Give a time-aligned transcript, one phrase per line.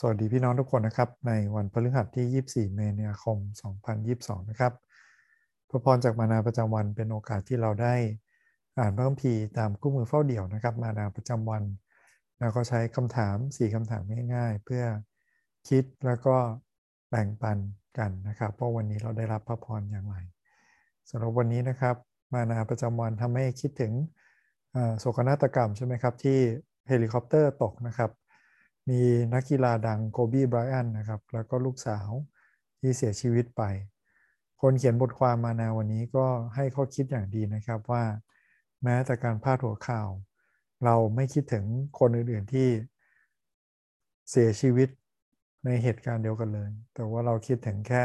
[0.00, 3.38] สวัสดีพี่น้องทุกคนนะครับ ในวันพฤหัสที่ 24 เมษายน
[3.94, 4.72] 2022 นะครับ
[5.68, 7.94] พระพรจากมานาประจำวันเป็นโอกาสที่เราได้
[8.78, 11.62] อ่านพระคัมภีร์ตามคู่มือเฝ้าเดี่ยวนะครับ มานาประจำวัน
[12.40, 14.02] แล้วก็ใช้คำถาม 4คำถาม
[14.34, 14.84] ง่ายๆ เพื่อ
[15.68, 16.36] คิดแล้วก็
[17.10, 17.58] แบ่งปัน
[17.98, 20.16] กันนะครับเพราะวันนี้เราได้รับพระพรอย่างไร
[21.10, 21.96] สำหรับวันนี้นะครับ
[22.34, 23.92] มานาประจำวันทำให้คิดถึง
[24.98, 26.38] โศกนาฏกรรมใช่ไหมครับที่
[26.88, 28.10] เฮลิคอปเตอร์ตกนะครับ
[28.88, 29.00] มี
[29.34, 32.08] นักกีฬาดังโคบีไบรอันนะครับ แล้วก็ลูกสาว
[32.80, 33.62] ที่เสียชีวิตไป
[34.60, 38.04] คนเขียนบทความมานาวันนี้ก็ให้ข้อคิดอย่างดีนะครับว่า
[38.82, 40.08] แม้แต่การพาดหัวข่าว
[40.84, 41.64] เราไม่คิดถึง
[41.98, 42.68] คนอื่นๆที่
[44.30, 44.88] เสียชีวิต
[45.64, 48.04] ในเหตุการณ์เดียวกันเลย แต่ว่าเราคิดถึงแค่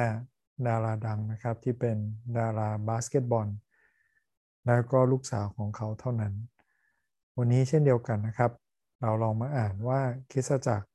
[0.68, 1.98] ดาราดังนะครับ ที่เป็น
[2.38, 3.48] ดาราบาสเกตบอล
[4.66, 6.34] แล้วก็ลูกสาวของเขาเท่านั้น
[7.38, 8.52] วันนี้เช่นเดียวกันนะครับ
[9.02, 10.02] เราลองมาอ่านว่า
[10.32, 10.88] คริสตจักร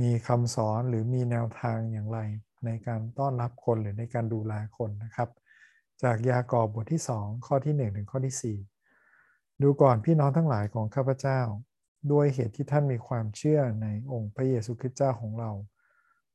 [0.00, 2.18] มีคำสอนหรือมีแนวทางอย่างไร
[2.64, 5.28] ในการต้อนรับคนหรือในการดูแลคนนะครับ
[6.02, 8.56] จากยากอบบทที่ 2 ข้อที่ 1 ถึงข้อที่
[8.90, 11.40] 4 ดูก่อนพี่น้องทั้งหลายของข้าพเจ้า
[12.12, 15.50] ด้วยเหตุที่ท่านมีความเชื่อในองค์พระเยซูคริสต์เจ้าของเรา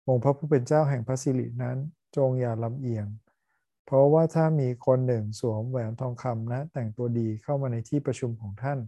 [0.07, 1.77] องค์พระผู้เป็นเจ้าแห่งพระสิรินั้น
[2.17, 3.07] จงอย่าลำเอียง
[3.85, 8.79] เพราะว่าถ้ามีคนหนึ่งสวมแหวนทองคำนะแต่งตัวดีเข้ามาในที่ประชุมของท่าน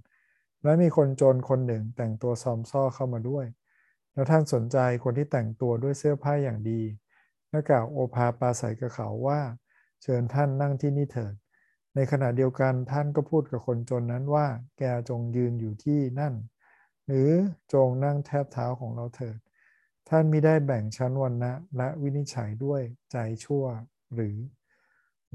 [0.63, 3.45] และมีคนจนคนหนึ่งแต่งตัวซอมซ่อเข้ามาด้วย
[4.13, 6.81] แล้วท่านสนใจคนที่แต่งตัวด้วยเสื้อผ้าอย่างดี
[7.49, 9.39] และกล่าวโอภาปาใสกับเขาว่า
[10.01, 11.33] เชิญท่านนั่งที่นี่เถิด
[11.95, 16.33] ในขณะเดียวกันท่านก็พูดกับคนจนนั้นว่า แกจงยืนอยู่ที่นั่น
[17.07, 17.29] หรือ
[17.73, 19.37] จงนั่งแทบเท้าของเราเถิด
[20.09, 23.63] ท่านมิได้แบ่งชั้นวันนะและวินิจฉัยด้วยใจชั่ว
[24.13, 24.35] หรือ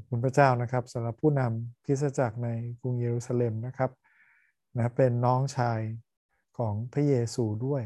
[0.08, 2.48] คุณพระเจ้านะครับสำหรับผู้นำคริสตจักรใน
[2.80, 3.90] กรุงเยรูซาเล็มนะครับ
[4.76, 5.80] นะเป็นน้องชาย
[6.58, 7.82] ของพระเยซูด้วย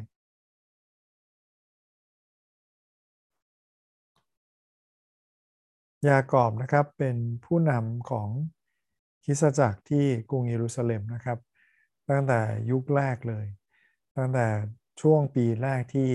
[6.08, 8.28] ยากอบนะครับเป็นผู้นำของ
[9.24, 11.38] คริสตจักรที่กรุงเยรูซาเล็มนะครับ
[12.10, 12.40] ตั้งแต่
[12.70, 13.46] ยุคแรกเลย
[14.16, 14.46] ตั้งแต่
[15.00, 16.08] ช่วงปีแรกที่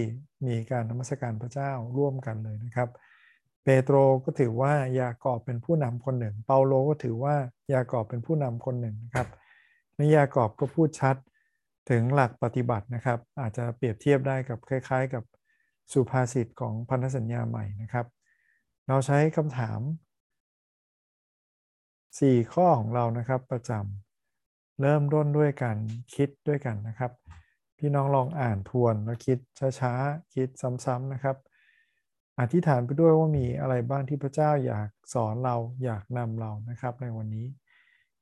[0.46, 2.90] มีการนมัสการพระเจ้าร่วมกันเลยนะครับ
[3.64, 7.36] เปโตรก็ถือว่ายากอบเป็นผู้นำคนหนึ่ง เปาโลก็ถือว่า
[7.74, 9.28] ยากอบเป็นผู้นำคนหนึ่งนะครับ
[10.00, 11.16] นยากรอบก็พูดชัด
[11.90, 15.24] ถึงหลักปฏิบัตินะครับ อาจจะเปรียบเทียบได้กับคล้าย ๆ กับ
[15.94, 18.06] สุภาษิตของพันธสัญญาใหม่นะครับ
[18.88, 19.80] เราใช้คำถาม
[22.22, 25.78] 4 ข้อของเรานะครับประจำเริ่มต้นด้วยการ
[26.16, 27.12] คิดด้วยกันนะครับ
[27.78, 29.38] พี่น้องลองอ่านทวนแล้วคิด
[29.80, 30.50] ช้าๆคิด
[30.86, 31.38] ซ้ำๆนะครับ
[32.40, 37.46] อธิษฐานไปด้วยว่ามีอะไรบ้างที่พระเจ้าอยากสอนเราอยากนำเรานะครับในวันนี้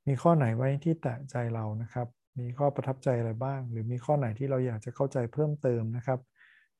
[0.06, 2.06] มีข้อไหนไว้ที่แตะใจเรานะครับ
[2.38, 6.18] มีข้อประทับใจอะไรบ้าง หรือมีข้อไหนที่เราอยากจะเข้าใจเพิ่มเติมนะครับ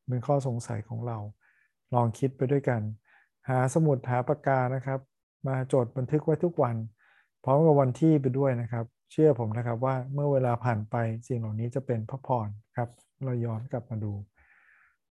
[0.08, 1.18] เป็นข้อสงสัยของเรา
[1.94, 2.80] ลองคิดไปด้วยกัน
[3.48, 5.00] หาสมุดหาปากกานะครับ
[5.48, 6.76] มาจดบันทึกไว้ทุกวัน
[7.44, 10.96] พร้อมกับวันที่ไปด้วยนะครับ เชื่อผมนะครับว่าเมื่อเวลาผ่านไป
[11.28, 12.88] สิ่งเหล่านี้จะเป็นพระพรครับ
[13.24, 14.12] เราย้อนกลับมาดู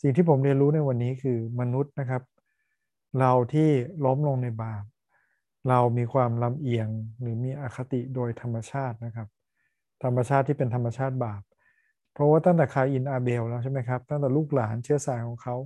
[0.02, 2.22] สิ่งที่ผมเรียนรู้ในวันนี้คือมนุษย์นะครับ
[3.20, 3.70] เราที่
[4.04, 4.82] ล้มลงในบาป
[5.68, 6.88] เรามีความลำเอียง
[7.20, 9.28] หรือมีอคติโดยธรรมชาตินะครับ
[10.04, 11.42] ธรรมชาติที่เป็นธรรมชาติบาป
[12.12, 15.56] เพราะว่าตั้งแต่คาอินอาเบลแล้วใช่ไหมครับตั้งแต่ลูกหลานเชื้อสายของเขา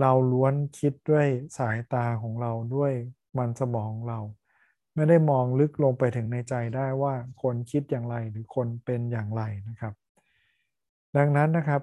[0.00, 1.26] เราล้วนคิดด้วย
[1.58, 2.92] สายตาของเราด้วย
[3.38, 4.20] มันสมองเรา
[4.94, 9.94] ไม่ได้มองลึกลงไปถึงในใจได้ว่าคนคิดอย่างไรหรือคนเป็นอย่างไรนะครับ
[11.16, 11.82] ดังนั้นนะครับ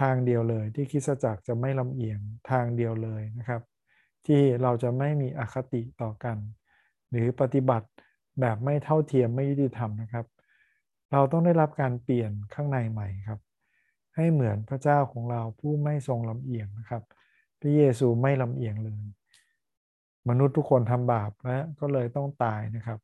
[0.00, 3.60] ทางเดียวเลยที่คิดจักรจะไม่ลำเอียงทางเดียวเลยนะครับ
[4.26, 6.36] ที่เราจะไม่มีอคติต่อกัน
[7.10, 7.88] หรือปฏิบัติ
[8.40, 10.26] แบบไม่เท่าเทียมไม่ยุติธรรมนะครับ
[11.12, 13.40] เราต้องได้รับการเปลี่ยนข้างในใหม่ครับ
[14.16, 17.02] ให้เหมือนพระเจ้าของเราผู้ไม่ทรงลำเอียงนะครับ
[17.60, 19.02] พระเยซูไม่ลำเอียงเลย
[20.28, 22.98] มนุษย์ทุกคนทำบาปและก็เลยต้องตายนะครับ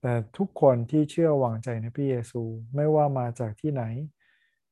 [0.00, 2.42] แต่ทุกคนที่เชื่อวางใจในพระเยซู
[2.74, 3.84] ไม่ว่ามาจากที่ไหน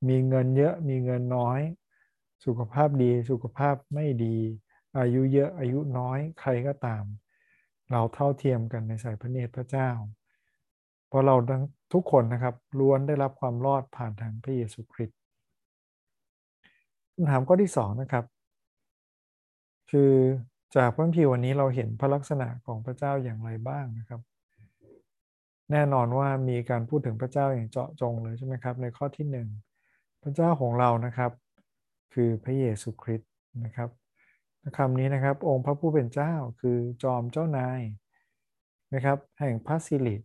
[0.09, 1.61] มีเงินเยอะมีเงินน้อย
[2.45, 4.37] สุขภาพดีสุขภาพไม่ดี
[4.99, 7.05] อายุเยอะอายุน้อยใครก็ตาม
[7.91, 9.91] เราเท่าเทียมกันในสายพระเนตรพระเจ้า
[11.09, 11.63] เพราะเราทั้ง
[11.93, 15.19] ทุกคนนะครับล้วนได้รับความรอดผ่านทางพระเยซูคริสต์
[17.15, 18.25] คำถามข้อที่สองนะครับ
[19.91, 20.13] คือ
[20.77, 24.21] จากพระพีวันนี้เราเห็นพระลักษณะของพระเจ้าอย่างไรบ้างนะครับ
[25.71, 29.49] แน่นอนว่ามีการพูดถึงพระเจ้าอย่างเจาะจงเลยใช่ไหมครับ ในข้อที่หนึ่ง
[30.23, 31.33] พระเจ้าของเรานะครับ
[32.15, 33.33] คือพระเยซูคริสต์
[33.65, 33.91] นะครับ
[34.77, 37.81] คำนี้นะครับ องค์พระผู้เป็นเจ้าคือจอมเจ้านาย
[38.95, 40.17] นะครับแห่งพระสิริ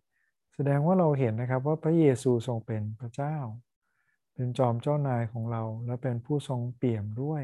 [0.56, 3.36] แสดงว่าเราเห็นนะครับว่าพระเยซูทรงเป็นพระเจ้า
[4.34, 7.44] เป็นจอมเจ้านายของเรา และเป็นผู้ทรงเปี่ยมด้วย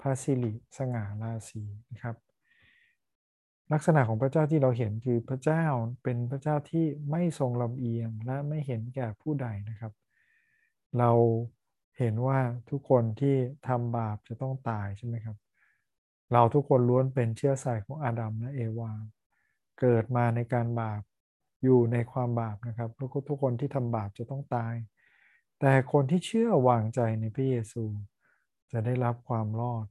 [0.00, 1.62] พระสิริสง่าราศี
[1.92, 2.16] นะครับ
[3.72, 5.64] ลักษณะของพระเจ้าที่เราเห็นคือพระเจ้า
[6.02, 9.92] เป็นพระเจ้าที่ไม่ทรงลำเอียงและไม่เห็นแก่ผู้ใดนะครับ
[10.98, 11.10] เรา
[11.98, 12.38] เห็นว่า
[12.70, 13.34] ทุกคนที่
[13.68, 15.36] ทำบาปจะต้องตายใช่ไหมครับ
[16.32, 18.92] เราทุกคนล้วนเป็นเชื้อสายของอาดัมและเอวา
[19.80, 21.02] เกิดมาในการบาป
[21.64, 24.74] อยู่ในความบาปนะครับแล้วก็ทุกคนที่ทำบาปจะต้องตาย
[25.60, 27.84] แต่คนที่เชื่อวางใจในพระเยซู
[28.72, 29.86] จะได้รับความรอด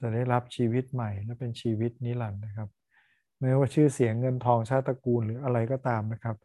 [0.00, 2.68] จะได้รับชีวิตใหม่และเป็นชีวิตนิรันดร์นะครับ
[3.38, 6.36] ไม่ว่าชื่อเสียงเงินทองชาติตระกูลหรืออะไรก็ตามนะครับ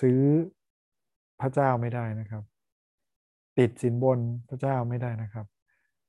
[0.00, 0.20] ซื้อ
[1.40, 2.42] พระเจ้าไม่ได้นะครับ
[3.58, 5.46] ติดสินบนพระเจ้าไม่ได้นะครับ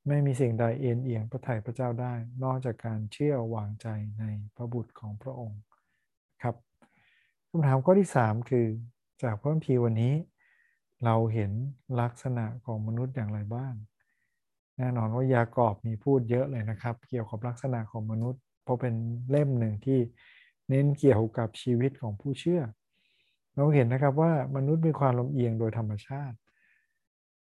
[0.10, 2.14] ไม่มีสิ่งใดเอ็นเอียงพระทัยพระเจ้าได้
[2.44, 3.88] นอกจากการเชื่อวางใจ
[4.20, 4.24] ใน
[4.56, 5.62] พระบุตรของพระองค์
[6.44, 6.56] ครับ
[7.50, 8.66] คำถามข้อที่ 3 คือ
[9.24, 10.14] จากพระคัมภีร์วันนี้
[11.06, 11.52] เราเห็น
[12.02, 13.74] ลักษณะของมนุษย์อย่างไรบ้าง
[14.78, 18.96] แน่นอนว่ายากอบมีพูดเยอะเลยนะครับ เกี่ยวกับลักษณะของมนุษย์ เพราะเป็น
[19.30, 20.00] เล่มหนึ่งที่
[20.70, 22.62] เน้นเกี่ยวกับชีวิตของผู้เชื่อ
[23.56, 26.38] เราเห็นนะครับว่ามนุษย์มีความลำเอียงโดยธรรมชาติ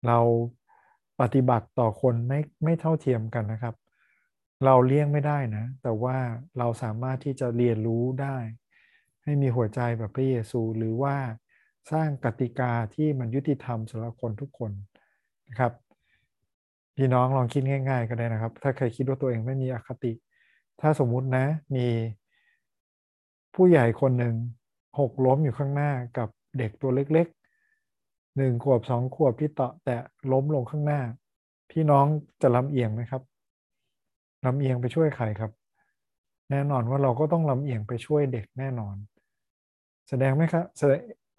[0.06, 0.18] เรา
[1.20, 3.74] ปฏิบัติต่อคนไม่ไม่เท่าเทียมกันนะครับ
[4.64, 6.16] เราเลี่ยงไม่ได้นะ แต่ว่า
[6.58, 8.36] เราสามารถที่จะเรียนรู้ได้
[9.24, 11.16] ให้มีหัวใจแบบพระเยซูหรือว่า
[11.92, 14.72] สร้างกติกาที่มันยุติธรรมสำหรับคนทุกคน
[15.48, 15.72] นะครับ
[16.96, 20.12] พี่น้องลองคิดง่าย ๆ ก็ได้นะครับ ถ้าใครคิดว่าตัวเองไม่มีอคติ
[20.80, 21.46] ถ้าสมมุตินะ
[21.76, 21.86] มี
[23.54, 24.34] ผู้ใหญ่คนหนึ่ง
[24.98, 26.28] หกล้มอยู่ข้างหน้ากับ
[26.58, 27.26] เด็กตัวเล็ก
[28.36, 29.96] หนึ่งขวบสองขวบที่เตาะแต่
[30.32, 31.00] ล้มลงข้างหน้า
[31.70, 32.06] พี่น้อง
[32.42, 33.22] จะลำเอียงไหมครับ
[34.46, 35.50] ลำเอียงไปช่วยใครครับ
[36.50, 38.96] แน่นอนว่าเราก็ต้องลำเอียงไปช่วยเด็กแน่นอน
[40.08, 40.64] แสดงไหมครับ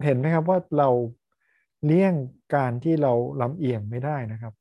[0.04, 0.88] เห็นไหมครับว่าเรา
[1.84, 2.14] เลี่ยง
[2.54, 3.12] การที่เรา
[3.42, 4.54] ลำเอียงไม่ได้นะครับ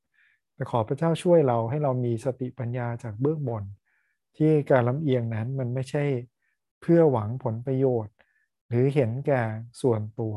[0.56, 3.64] แต่ขอพระเจ้าช่วยเราให้เรามีสติปัญญาจากเบื้องบน
[4.38, 6.04] ที่การลำเอียงนั้นมันไม่ใช่
[6.82, 8.16] เพื่อหวังผลประโยชน์
[8.68, 9.44] หรือเห็นแก่
[9.82, 10.36] ส่วนตัว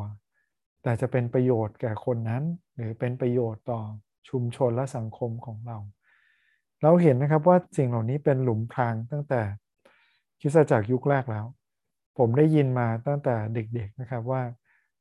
[0.82, 2.42] แต่จะเป็นประโยชน์แก่คนนั้น
[2.76, 3.80] หรือเป็นประโยชน์ต่อ
[4.28, 5.78] ชุมชนและสังคมของเรา
[6.82, 9.42] เราเห็นนะครับว่าสิ่งเหล่านี้เป็นหลุมพรางตั้งแต่
[10.40, 11.46] คิดจากยุคแรกแล้ว
[12.18, 14.42] ผมได้ยินมาตั้งแต่เด็กๆนะครับว่า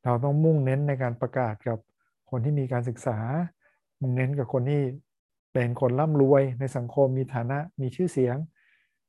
[0.04, 1.78] เราต้องมุ่งเน้นในการประกาศกับ
[2.30, 3.18] คนที่มีการศึกษา
[4.02, 4.82] มุ่งเน้นกับคนที่
[5.54, 8.36] เป็นคนร่ำรวยในสังคมมีฐานะมีชื่อเสียง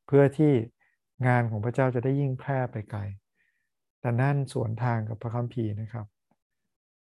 [0.07, 0.53] เพื่อที่
[1.27, 3.01] งานของพระเจ้าจะได้ยิ่งแพร่ไปไกล
[4.01, 6.07] แต่นั่นสวนทางกับพระคัมภีร์นะครับ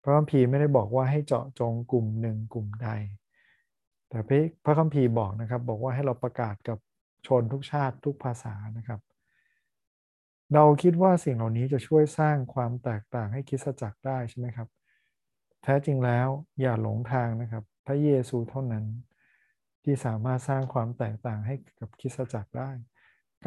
[0.05, 2.89] พระคัมภีร์ไม่ได้บอกว่าให้เจาะจงกลุ่มหนึ่งกลุ่มใด
[4.09, 4.19] แต่
[4.65, 6.77] พระคัมภีร์บอกนะครับ บอกว่าให้เราประกาศกับ
[7.27, 8.99] ชนทุกชาติทุกภาษานะครับ
[10.53, 14.67] เราคิดว่าสิ่งเหล่านี้จะช่วยสร้างความแตกต่างให้คิดจักรได้ใช่ไหมครับ
[15.63, 16.27] แท้จริงแล้ว
[16.61, 18.85] อย่าหลงทางนะครับ พระเยซูเท่านั้น
[19.83, 22.69] ที่สามารถสร้างความแตกต่างให้กับคิดจักรได้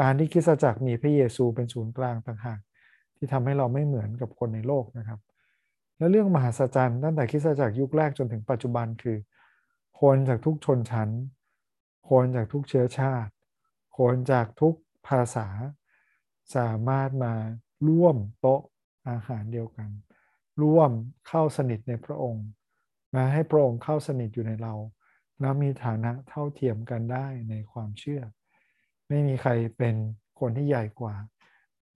[0.00, 2.60] การที่คิดจักรมีพระเยซูเป็นศูนย์กลางต่างหาก
[3.16, 5.20] ที่ทำให้เราไม่เหมือนกับคนในโลกนะครับ
[5.98, 9.18] และเรื่องมหัศจรรย์ตั้งแต่คิดจักรยุคแรกจนถึงปัจจุบันคือ
[10.00, 11.10] คนจากทุกชนชั้น
[12.10, 13.32] คนจากทุกเชื้อชาติ
[13.98, 14.74] คนจากทุก
[15.08, 15.48] ภาษา
[16.56, 17.34] สามารถมา
[17.88, 18.60] ร่วมโต๊ะ
[19.08, 19.90] อาหารเดียวกัน
[20.62, 20.90] ร่วม
[21.28, 22.46] เข้าสนิทในพระองค์
[23.14, 24.74] มาให้พระองค์เข้าสนิทอยู่ในเรา
[25.40, 28.22] แล้วมีฐานะเท่าเทียมกันได้ในความเชื่อ
[29.08, 29.94] ไม่มีใครเป็น
[30.40, 31.14] คนที่ใหญ่กว่า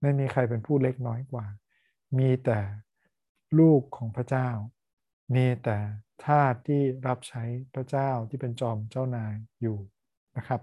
[0.01, 1.45] ไม่มีใครเป็นผู้เล็กน้อยกว่า
[2.17, 2.59] มีแต่
[3.59, 4.49] ลูกของพระเจ้า
[5.35, 5.77] มีแต่
[6.25, 7.43] ทาสที่รับใช้
[7.75, 9.77] พระเจ้าที่เป็นจอมเจ้านายอยู่
[10.37, 10.61] นะครับ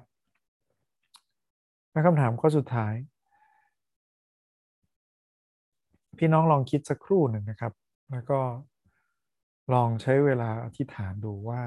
[1.93, 2.95] และคำถามข้อสุดท้าย
[6.19, 7.73] พี่น้องลองคิดสักครู่หนึ่งนะครับ
[8.13, 8.41] แล้วก็
[9.73, 11.63] ลองใช้เวลาอธิษฐานดูว่า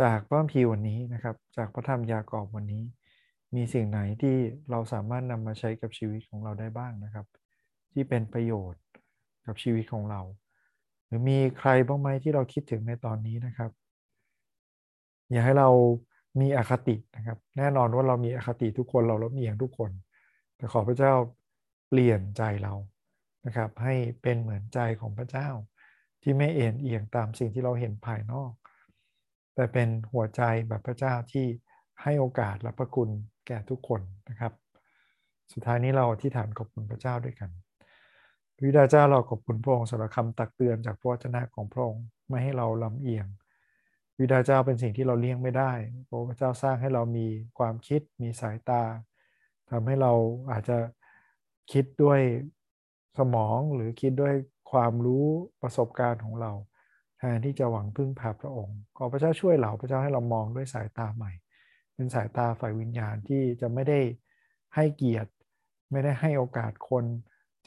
[0.00, 2.84] จากพระคัมภีร์วันนี้นะครับ จากพระธรรมยากอบวันนี้
[3.56, 4.36] มีสิ่งไหนที่
[4.70, 7.26] เราสามารถนำมาใช้กับชีวิตของเราได้บ้างนะครับ
[7.92, 8.82] ที่เป็นประโยชน์
[9.46, 10.20] กับชีวิตของเรา
[11.06, 13.70] หรือมีใครบ้างไหมที่เราคิดถึงในตอนนี้นะครับ
[15.30, 15.68] อย่าให้เรา
[16.40, 19.90] มีอคตินะครับ แน่นอนว่าเรามีอคติทุกคนเราลบเอียงทุกคน
[20.56, 21.12] แต่ขอพระเจ้า
[21.88, 22.74] เปลี่ยนใจเรา
[23.46, 25.48] นะครับ ให้เป็นเหมือนใจของพระเจ้า
[26.22, 28.52] ที่ไม่เอ็นเอียงตามสิ่งที่เราเห็นภายนอก
[29.54, 31.46] แต่เป็นหัวใจแบบพระเจ้าที่
[32.02, 33.08] ให้โอกาสและพระคุณ
[33.46, 34.52] แก่ทุกคนนะครับ
[35.52, 37.50] สุดท้ายนี้เราที่ฐานขอบคุณพระเจ้าด้วยกัน
[38.62, 43.26] วิดาเจ้าเราขอบคุณพระองค์สำหรับคำตักเตือนจากพระวจนะของพระองค์ไม่ให้เราลำเอียง
[44.18, 45.72] วิดาเจ้าเป็นสิ่งที่เราเลี่ยงไม่ได้
[46.28, 47.26] พระเจ้าสร้างให้เรามี
[47.58, 48.82] ความคิดมีสายตา
[49.70, 50.12] ทำให้เรา
[50.50, 50.78] อาจจะ
[51.72, 52.20] คิดด้วย
[53.18, 54.34] สมองหรือคิดด้วย
[54.72, 55.26] ความรู้
[55.62, 56.52] ประสบการณ์ของเรา
[57.18, 61.32] แทนที่จะหวังพึ่งพาพระองค์ ขอพระเจ้าช่วยเราพระเจ้าให้เรามองด้วยสายตาใหม่
[61.94, 64.00] เป็นสายตาฝ่ายวิญญาณที่จะไม่ได้
[64.74, 65.30] ให้เกียรติ
[65.90, 67.04] ไม่ได้ให้โอกาสคน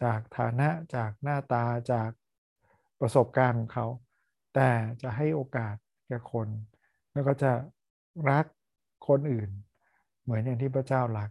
[0.04, 2.12] จากฐานะจากหน้าตาจาก
[3.00, 3.88] ประสบการณ์ของเขา
[4.56, 4.70] แต่
[5.02, 5.76] จะให้โอกาส
[6.08, 6.48] แก่คน
[7.14, 7.52] แล้วก็จะ
[8.30, 8.46] รัก
[9.08, 9.50] คนอื่น
[10.24, 11.30] เหมือนอย่างที่พระเจ้ารัก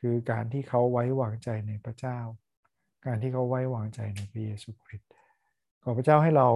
[0.00, 2.18] คือการที่เขาไว้วางใจในพระเจ้า
[3.06, 5.10] การที่เขาไว้วางใจในพระเยซูคริสต์
[5.82, 6.48] ขอพระเจ้าให้เรา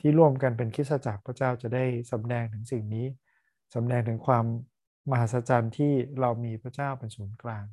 [0.00, 3.06] ที่ร่วมกันเป็นคริสตจักรพระเจ้าจะได้สำแดงถึงสิ่งนี้
[3.74, 4.44] สำแดงถึงความ
[5.10, 7.64] มหัศจรรย์ที่เรามีพระเจ้าเป็นศูนย์กลาง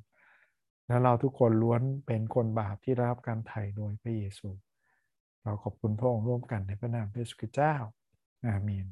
[0.90, 4.50] และเราทุกคนล้วนเป็นคนบาปที่รับการไถ่โดยพระเยซู
[5.44, 7.76] เราขอบคุณพระองค์ร่วมกันในพระนามพระเยซูคริสต์เจ้า
[8.48, 8.86] อาเมน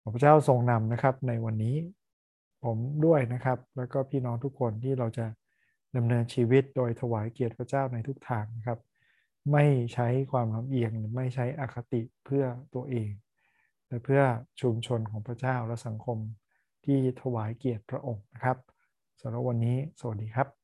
[0.00, 1.76] ขอพระเจ้าทรงนำนะครับในวันนี้
[2.64, 5.26] ผมด้วยนะครับ แล้วก็พี่น้องทุกคนที่เราจะ
[5.96, 8.78] ดำเนินชีวิตโดยถวายเกียรติพระเจ้าในทุกทางนะครับ
[9.52, 12.44] ไม่ใช้ความลำเอียงหรือไม่ใช้อคติเพื่อ
[12.74, 13.10] ตัวเอง
[13.86, 14.22] แต่เพื่อ
[14.60, 16.18] ชุมชนของพระเจ้าและสังคม
[16.84, 18.56] ที่ถวายเกียรติพระองค์นะครับ
[19.20, 20.61] สำหรับวันนี้สวัสดีครับ